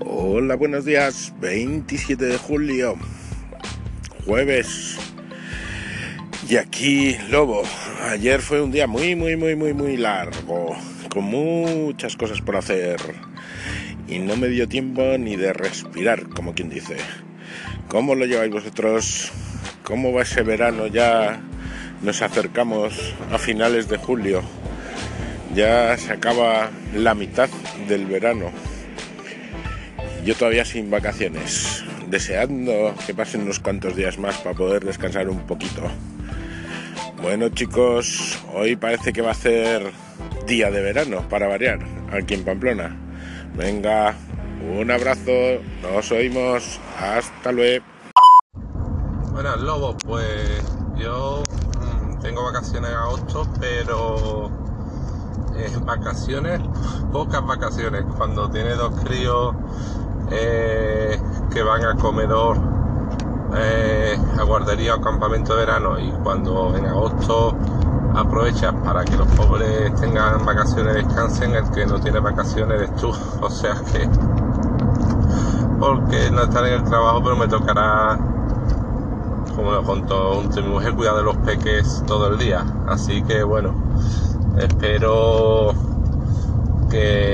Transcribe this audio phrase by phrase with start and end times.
[0.00, 1.32] Hola, buenos días.
[1.40, 2.96] 27 de julio,
[4.26, 4.98] jueves.
[6.48, 7.62] Y aquí, Lobo.
[8.02, 10.74] Ayer fue un día muy, muy, muy, muy, muy largo,
[11.10, 12.96] con muchas cosas por hacer.
[14.08, 16.96] Y no me dio tiempo ni de respirar, como quien dice.
[17.86, 19.30] ¿Cómo lo lleváis vosotros?
[19.84, 20.88] ¿Cómo va ese verano?
[20.88, 21.40] Ya
[22.02, 24.42] nos acercamos a finales de julio.
[25.54, 27.48] Ya se acaba la mitad
[27.86, 28.50] del verano
[30.24, 35.40] yo todavía sin vacaciones, deseando que pasen unos cuantos días más para poder descansar un
[35.40, 35.82] poquito.
[37.20, 39.92] Bueno chicos, hoy parece que va a ser
[40.46, 41.78] día de verano para variar
[42.10, 42.96] aquí en Pamplona.
[43.54, 44.14] Venga,
[44.78, 47.84] un abrazo, nos oímos, hasta luego.
[49.32, 50.62] Buenas Lobos, pues
[50.96, 51.42] yo
[51.80, 54.50] mm, tengo vacaciones en agosto, pero
[55.56, 56.60] en vacaciones,
[57.12, 59.54] pocas vacaciones, cuando tiene dos críos
[60.30, 61.20] eh,
[61.52, 62.58] que van a comedor,
[63.56, 67.56] eh, a guardería o campamento de verano y cuando en agosto
[68.14, 73.12] aprovechas para que los pobres tengan vacaciones, descansen, el que no tiene vacaciones eres tú.
[73.40, 74.08] O sea que,
[75.78, 78.18] porque no estar en el trabajo, pero me tocará,
[79.54, 82.64] como lo contó un, mi mujer, cuidar de los peques todo el día.
[82.86, 83.74] Así que bueno,
[84.58, 85.72] espero
[86.90, 87.33] que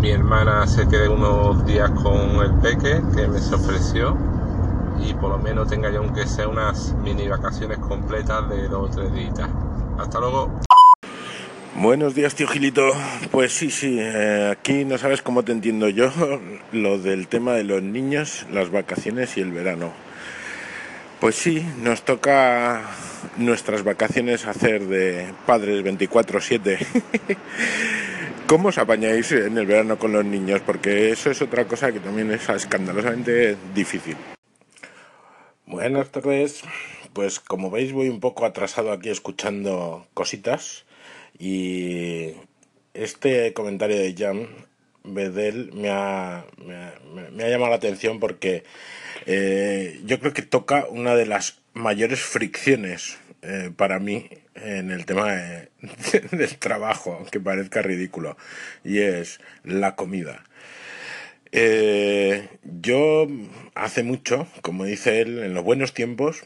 [0.00, 4.16] mi hermana se quede unos días con el peque que me se ofreció
[5.06, 8.94] y por lo menos tenga ya aunque sea unas mini vacaciones completas de dos o
[8.94, 9.48] tres días.
[9.98, 10.58] Hasta luego.
[11.76, 12.92] Buenos días, tío Gilito.
[13.30, 16.10] Pues sí, sí, eh, aquí no sabes cómo te entiendo yo
[16.72, 19.92] lo del tema de los niños, las vacaciones y el verano.
[21.20, 22.80] Pues sí, nos toca
[23.36, 26.86] nuestras vacaciones hacer de padres 24/7.
[28.50, 30.60] ¿Cómo os apañáis en el verano con los niños?
[30.66, 34.16] Porque eso es otra cosa que también es escandalosamente difícil.
[35.66, 36.62] Buenas tardes.
[37.12, 40.84] Pues como veis voy un poco atrasado aquí escuchando cositas
[41.38, 42.32] y
[42.92, 44.48] este comentario de Jan
[45.04, 48.64] Bedel me ha, me, ha llamado la atención porque
[49.26, 54.28] eh, yo creo que toca una de las mayores fricciones eh, para mí
[54.62, 55.32] en el tema
[56.32, 58.36] del trabajo, aunque parezca ridículo,
[58.84, 60.44] y es la comida.
[61.52, 63.26] Eh, yo
[63.74, 66.42] hace mucho, como dice él, en los buenos tiempos,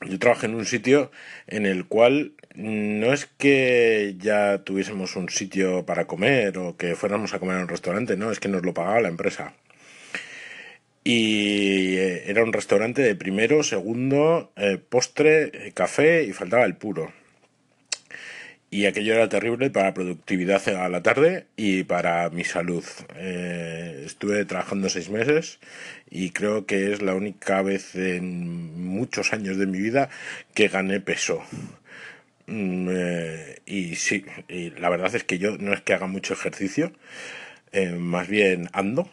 [0.00, 1.10] yo trabajé en un sitio
[1.46, 7.34] en el cual no es que ya tuviésemos un sitio para comer o que fuéramos
[7.34, 9.54] a comer en un restaurante, no, es que nos lo pagaba la empresa
[11.04, 16.76] y eh, era un restaurante de primero, segundo, eh, postre, eh, café y faltaba el
[16.76, 17.12] puro.
[18.70, 22.84] Y aquello era terrible para productividad a la tarde y para mi salud.
[24.04, 25.60] estuve trabajando seis meses
[26.10, 30.08] y creo que es la única vez en muchos años de mi vida
[30.54, 31.42] que gané peso.
[32.46, 32.88] Mm,
[33.66, 36.92] y sí, y la verdad es que yo no es que haga mucho ejercicio,
[37.98, 39.08] más bien ando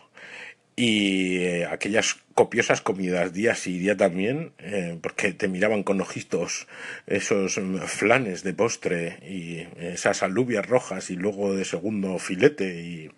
[0.81, 6.67] y eh, aquellas copiosas comidas día sí día también, eh, porque te miraban con ojitos
[7.05, 13.11] esos flanes de postre y esas alubias rojas y luego de segundo filete y,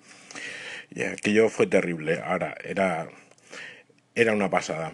[1.05, 2.19] aquello fue terrible.
[2.25, 3.07] Ahora, era,
[4.13, 4.91] era una pasada.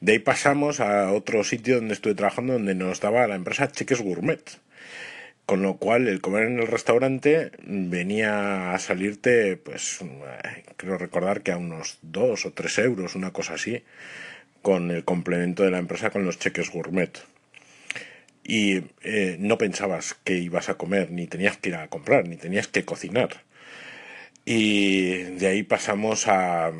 [0.00, 4.00] De ahí pasamos a otro sitio donde estuve trabajando donde nos daba la empresa Cheques
[4.00, 4.58] Gourmet
[5.48, 10.00] con lo cual el comer en el restaurante venía a salirte, pues
[10.76, 13.82] creo recordar que a unos dos o tres euros, una cosa así,
[14.60, 17.18] con el complemento de la empresa con los cheques gourmet.
[18.44, 22.36] Y eh, no pensabas que ibas a comer, ni tenías que ir a comprar, ni
[22.36, 23.42] tenías que cocinar.
[24.44, 26.66] Y de ahí pasamos a,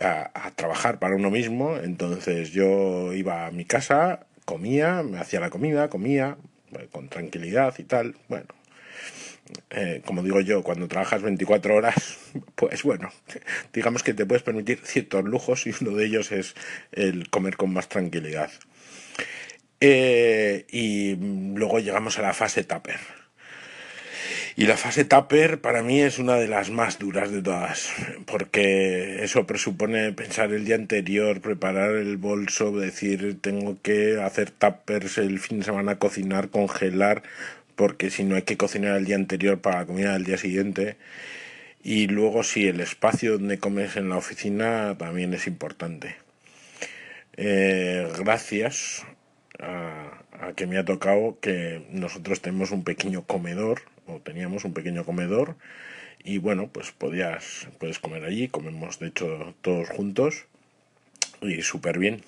[0.00, 1.78] a, a trabajar para uno mismo.
[1.78, 6.47] Entonces yo iba a mi casa, comía, me hacía la comida, comía, eh,
[6.90, 8.16] con tranquilidad y tal.
[8.28, 8.46] Bueno,
[9.70, 12.18] eh, como digo yo, cuando trabajas 24 horas,
[12.54, 13.10] pues bueno,
[13.72, 16.54] digamos que te puedes permitir ciertos lujos y uno de ellos es
[16.92, 18.50] el comer con más tranquilidad.
[19.80, 21.14] Eh, y
[21.54, 23.17] luego llegamos a la fase tupper.
[24.58, 27.92] Y la fase tupper para mí es una de las más duras de todas,
[28.26, 35.18] porque eso presupone pensar el día anterior, preparar el bolso, decir tengo que hacer tuppers
[35.18, 37.22] el fin de semana, cocinar, congelar,
[37.76, 40.96] porque si no hay que cocinar el día anterior para la comida del día siguiente.
[41.84, 46.16] Y luego si el espacio donde comes en la oficina también es importante.
[47.36, 49.06] Eh, gracias
[49.60, 54.74] a, a que me ha tocado que nosotros tenemos un pequeño comedor o teníamos un
[54.74, 55.56] pequeño comedor
[56.24, 60.46] y bueno, pues podías, puedes comer allí, comemos de hecho todos juntos
[61.40, 62.22] y súper bien.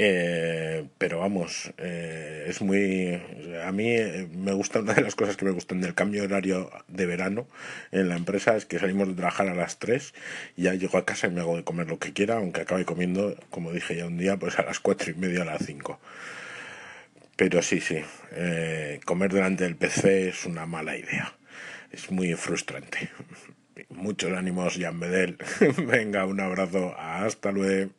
[0.00, 3.20] Eh, pero vamos, eh, es muy...
[3.64, 6.70] A mí eh, me gusta, una de las cosas que me gustan del cambio horario
[6.86, 7.48] de verano
[7.90, 10.14] en la empresa es que salimos de trabajar a las 3
[10.56, 12.84] y ya llego a casa y me hago de comer lo que quiera, aunque acabe
[12.84, 15.98] comiendo, como dije ya un día, pues a las 4 y media a las 5.
[17.38, 18.00] Pero sí, sí,
[19.04, 21.38] comer delante del PC es una mala idea.
[21.92, 23.10] Es muy frustrante.
[23.90, 25.38] Muchos ánimos, Jan Bedel.
[25.86, 26.96] Venga, un abrazo.
[26.98, 27.92] Hasta luego.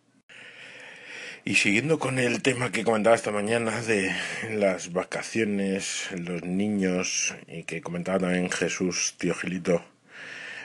[1.45, 4.13] Y siguiendo con el tema que comentaba esta mañana de
[4.51, 9.81] las vacaciones, los niños, y que comentaba también Jesús, tío Gilito,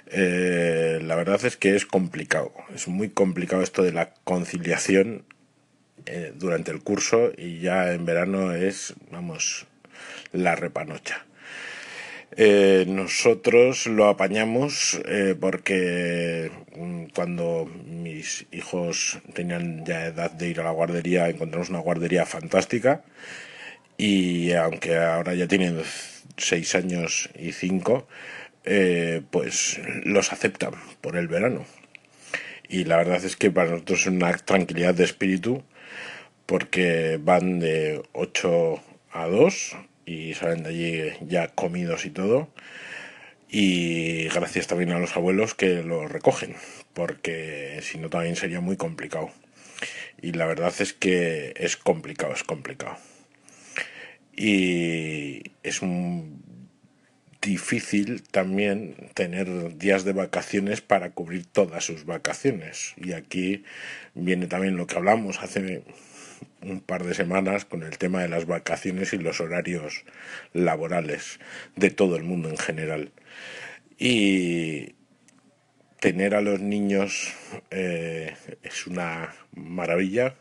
[0.09, 5.25] eh, la verdad es que es complicado, es muy complicado esto de la conciliación
[6.07, 9.67] eh, durante el curso y ya en verano es, vamos,
[10.33, 11.25] la repanocha.
[12.37, 20.61] Eh, nosotros lo apañamos eh, porque mm, cuando mis hijos tenían ya edad de ir
[20.61, 23.03] a la guardería encontramos una guardería fantástica
[23.97, 25.81] y aunque ahora ya tienen
[26.37, 28.09] seis años y cinco
[29.31, 31.65] pues los aceptan por el verano
[32.69, 35.63] y la verdad es que para nosotros es una tranquilidad de espíritu
[36.47, 38.81] porque van de 8
[39.13, 39.77] a 2
[40.07, 42.49] y salen de allí ya comidos y todo.
[43.49, 46.57] Y gracias también a los abuelos que lo recogen,
[46.93, 49.31] porque si no también sería muy complicado.
[50.21, 52.97] Y la verdad es que es complicado, es complicado.
[54.37, 55.81] Y es
[57.41, 62.95] difícil también tener días de vacaciones para cubrir todas sus vacaciones.
[62.97, 63.65] Y aquí
[64.15, 65.85] viene también lo que hablamos hace
[66.65, 70.05] un par de semanas con el tema de las vacaciones y los horarios
[70.53, 71.39] laborales
[71.77, 73.13] de todo el mundo en general.
[73.99, 74.95] Y
[76.01, 77.33] tener a los niños
[77.71, 80.35] eh, es una maravilla,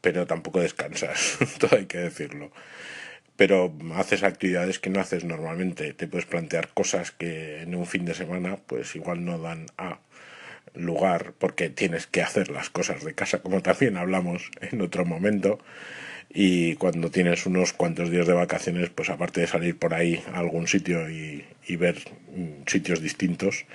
[0.00, 2.52] pero tampoco descansas, todo hay que decirlo.
[3.36, 5.92] Pero haces actividades que no haces normalmente.
[5.92, 9.98] Te puedes plantear cosas que en un fin de semana pues igual no dan a
[10.74, 15.58] lugar porque tienes que hacer las cosas de casa, como también hablamos en otro momento.
[16.36, 20.38] Y cuando tienes unos cuantos días de vacaciones, pues aparte de salir por ahí a
[20.38, 21.44] algún sitio y,
[21.76, 21.96] ver
[22.34, 23.66] mm, sitios distintos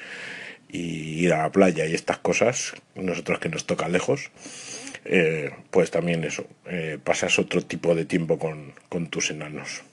[0.67, 4.29] y ir a la playa y estas cosas, nosotros que nos toca lejos,
[5.05, 9.83] eh, pues también eso, eh, pasas otro tipo de tiempo con, con tus enanos.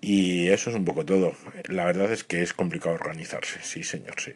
[0.00, 1.34] Y eso es un poco todo.
[1.68, 4.32] La verdad es que es complicado organizarse, sí señor, sí.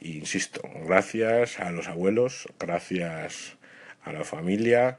[0.00, 3.56] insisto, gracias a los abuelos, gracias
[4.02, 4.98] a la familia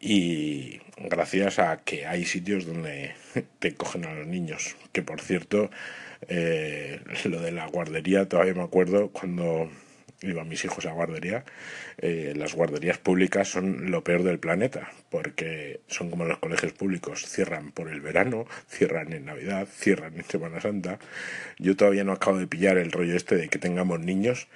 [0.00, 3.14] y gracias a que hay sitios donde
[3.58, 4.76] te cogen a los niños.
[4.92, 5.70] Que por cierto,
[6.28, 9.70] eh, lo de la guardería, todavía me acuerdo cuando
[10.22, 11.44] iban mis hijos a guardería,
[11.98, 17.26] eh, las guarderías públicas son lo peor del planeta, porque son como los colegios públicos,
[17.26, 20.98] cierran por el verano, cierran en Navidad, cierran en Semana Santa.
[21.58, 24.48] Yo todavía no acabo de pillar el rollo este de que tengamos niños,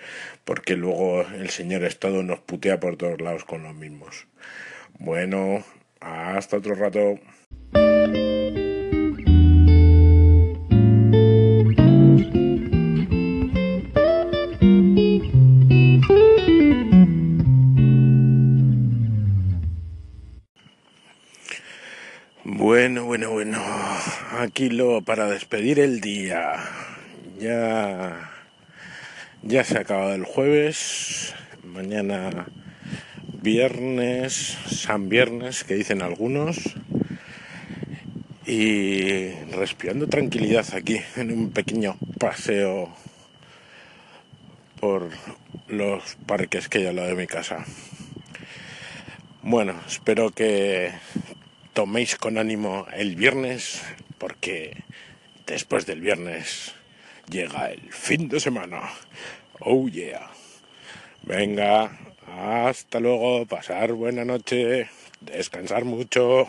[0.44, 4.26] porque luego el señor Estado nos putea por todos lados con los mismos.
[4.98, 5.64] Bueno,
[6.00, 7.18] hasta otro rato.
[24.44, 24.68] Aquí
[25.06, 26.56] para despedir el día.
[27.40, 28.30] Ya
[29.42, 31.34] ya se ha acabado el jueves.
[31.62, 32.44] Mañana
[33.40, 36.58] viernes, San Viernes, que dicen algunos.
[38.44, 42.94] Y respirando tranquilidad aquí en un pequeño paseo
[44.78, 45.08] por
[45.68, 47.64] los parques que hay al lado de mi casa.
[49.42, 50.90] Bueno, espero que
[51.74, 53.82] toméis con ánimo el viernes,
[54.18, 54.84] porque
[55.44, 56.72] después del viernes
[57.28, 58.90] llega el fin de semana.
[59.58, 60.30] Oh yeah.
[61.22, 61.90] Venga,
[62.38, 64.88] hasta luego, pasar buena noche,
[65.20, 66.46] descansar mucho.